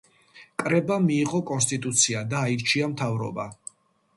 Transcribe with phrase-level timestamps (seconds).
[0.61, 3.47] კრებამ მიიღო კონსტიტუცია და აირჩია მთავრობა.